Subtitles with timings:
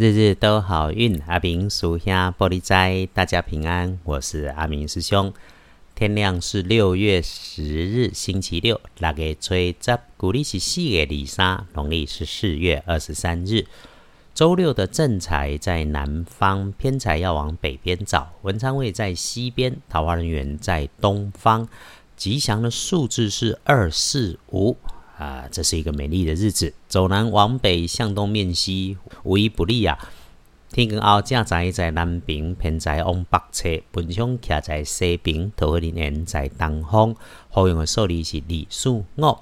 [0.00, 3.98] 日日都好运，阿明属下玻璃斋，大家平安。
[4.04, 5.30] 我是阿明师兄。
[5.94, 8.80] 天亮是六月十日，星期六。
[8.96, 13.66] 那个吹十，古历是四月二三，农历是四月二十三日。
[14.32, 18.32] 周六的正财在南方，偏财要往北边找。
[18.40, 21.68] 文昌位在西边，桃花人员在东方。
[22.16, 24.78] 吉祥的数字是二四五。
[25.20, 26.72] 啊，这是一个美丽的日子。
[26.88, 29.98] 走南往北，向东面西，无一不利啊！
[30.72, 37.14] 天光后，正在在南边，偏在往北侧，本相徛在西边，桃花林缘在东方。
[37.50, 39.38] 好用的数字是李数五。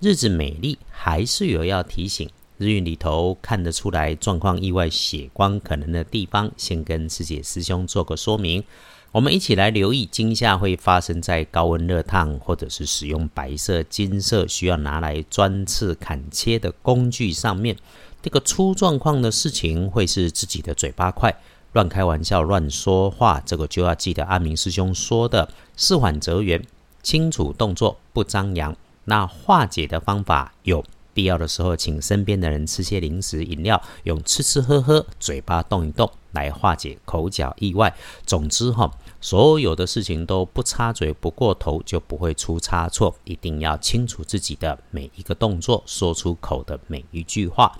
[0.00, 2.28] 日子美丽，还是有要提醒。
[2.64, 8.64] 日运里头看得出来状况意外血光可能的地方，先跟师姐师兄做个说明。
[9.12, 17.76] 我们一起来留意惊吓会发生在高温热烫，或者是使用白色、金色需要拿来钻刺、砍切的工具上面。
[18.22, 21.32] 这个出状况的事情会是自己的嘴巴快，
[21.74, 23.40] 乱开玩笑、乱说话。
[23.44, 26.60] 这个就要记得阿明师兄说的“事缓则圆”，
[27.02, 28.74] 清楚动作不张扬。
[29.04, 30.82] 那化解的方法有。
[31.14, 37.94] 必要的时候，请身边的人吃些零食、饮料，用吃吃喝喝、嘴巴动一动来化解口角意外。
[38.26, 38.90] 总之哈，
[39.20, 43.14] 所有的事情都不插嘴、不过头，就不会出差错。
[43.24, 47.78] 一定要清楚自己的每一个动作，说出口的每一句话。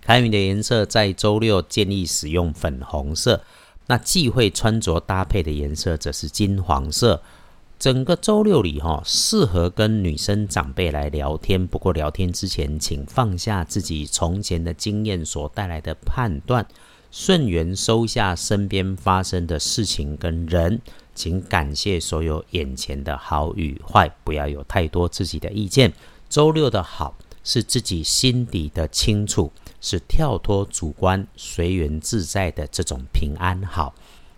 [0.00, 3.42] 开运的颜色在周六建议使用粉红色，
[3.88, 7.20] 那忌讳穿着搭配的颜色则是金黄色。
[7.78, 11.64] 整个周六里，哈，适合跟女生长辈来聊天。
[11.64, 16.66] 不过聊天之前，请放下自己从前的经验所带来的判断，
[17.12, 20.82] 顺缘收下身边发生的事情跟人，
[21.14, 25.92] 请感谢所有眼前的好与坏，不要有太多自己的意见。
[26.28, 33.94] 周六的好是自己心底的清楚，是跳脱主观、随缘自在的这种平安好。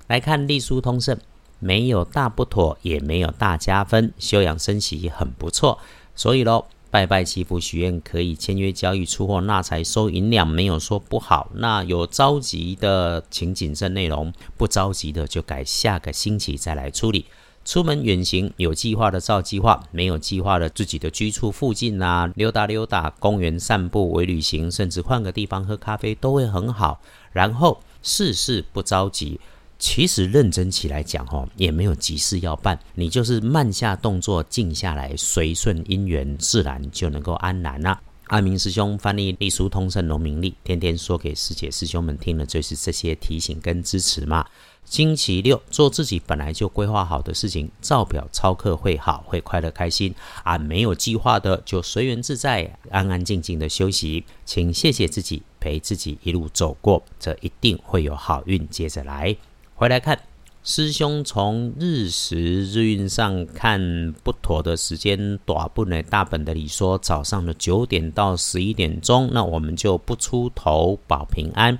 [0.08, 1.18] 来看隶书通胜。
[1.60, 5.78] 没有大不妥，也没有大加分，休养生息很不错。
[6.16, 11.50] 所以喽，拜拜祈福许愿可以签约交易出货纳财收银两，没有说不好。
[11.54, 17.26] 那有着急的，请谨慎内容；不着急的，就改下个星期再来处理。
[17.62, 27.00] 出门远行有计划的照计划，没有计划的自己的居处附近啊，溜达溜达，公园散步为旅行，甚至换个地方喝咖啡都会很好。
[27.32, 29.38] 然后事事不着急。
[29.80, 37.98] 其实认真起来讲，吼，也没有急事要办，你就是慢下动作，静下来，随顺因缘，自然就能够安然了。
[38.26, 44.46] 阿明师兄翻译隶书通胜农民历，天天说给师姐师兄们听的，就是这些提醒跟支持嘛。
[44.84, 50.14] 星期六做自己本来就规划好的事情，照表操课会好，会快乐开心。
[50.44, 54.24] 啊，没有计划的就随缘自在，安安静静的休息。
[54.44, 59.36] 请谢谢自己，陪自己一路走过，这一定会有好运接着来。
[59.80, 60.20] 回来看
[60.62, 66.02] 师兄从日时日运上看不妥的时间，短不呢？
[66.02, 71.78] 大本的里说早上的九点到十一点钟，那我们就不出头保平安。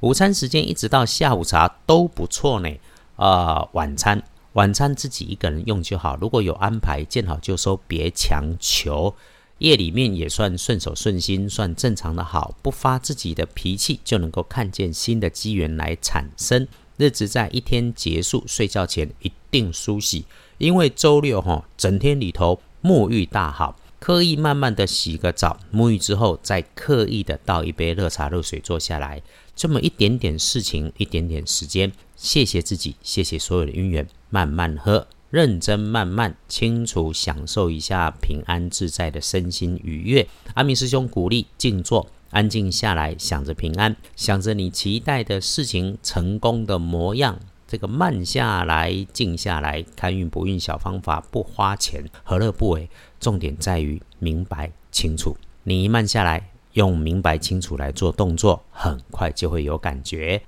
[0.00, 2.68] 午餐时间一直到下午茶都不错呢。
[3.16, 4.22] 啊，晚餐
[4.52, 9.14] 晚餐自己一个人用就好，如果有安排见好就收，别强求。
[9.56, 16.68] 夜里面也算顺手顺心，算正常的好，不发自己的脾气，就能够看见新的机缘来产生。
[16.98, 20.24] 日子在一天结束，睡觉前一定梳洗，
[20.58, 29.22] 因为周六哈，整天里头沐浴大好，刻意慢慢的洗个澡，沐浴之后再刻意的倒一杯热茶热水坐下来，
[29.54, 40.26] 这么一点点事情，一点点时间，谢谢自己，谢谢所有的姻缘，慢慢喝，认真慢慢清楚享受一下平安自在的身心愉悦。
[40.54, 42.08] 阿明师兄鼓励静坐。
[42.30, 47.38] 安静下来，想着平安，想着你期待的事情成功的模样。
[47.66, 52.88] 这个慢下来，静下来，看运不运小方法不花钱，何乐不为？
[53.20, 55.36] 重点在于明白清楚。
[55.64, 60.42] 你一慢下来，用明白清楚来做动作，很快就会有感觉。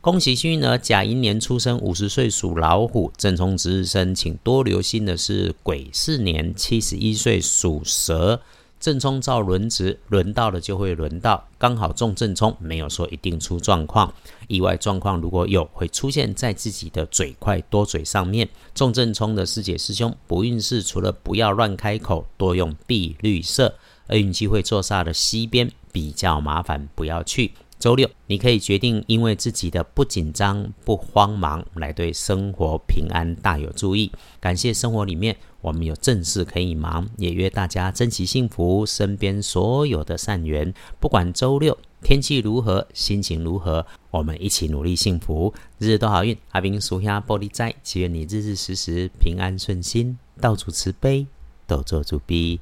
[0.00, 3.10] 恭喜幸运儿甲寅年出生，五十岁属老虎。
[3.16, 8.42] 正冲值日生，请多留心的是癸巳年七十一岁属蛇。
[8.84, 14.12] 正冲照轮值，轮到了就会轮到，刚好中正冲，没有说一定出状况。
[14.46, 18.46] 意外状况如果有，会出现在自己的嘴快多嘴上面。
[18.74, 23.74] 中正冲的师姐师兄，不运势除了不要乱开口，多用碧绿色。
[24.06, 27.52] 而运气会坐煞的西边比较麻烦，不要去。
[27.78, 34.10] 周六你可以决定，因为自己的不紧张、不慌忙，来对生活平安大有注意。
[34.40, 35.36] 感谢生活里面。
[35.60, 40.74] 我们有正事可以忙，也约大家珍惜幸福，身边所有的善缘。
[41.00, 46.36] 不管周六天气如何，心情如何，我们一起努力幸福，日日都好运。
[46.50, 51.26] 阿兵属下玻璃斋，祈愿你日日时时平安顺心，到处慈悲，
[51.66, 52.60] 都做主逼。